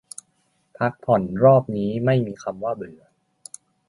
[0.77, 3.01] พักผ่อนรอบนี้ไม่มีคำว่าเบื่อ